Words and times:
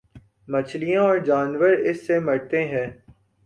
مچھلیاں 0.47 1.01
اور 1.01 1.17
جانور 1.17 1.69
اس 1.81 2.05
سے 2.07 2.19
مرتے 2.19 2.63
ہیں۔ 2.65 2.87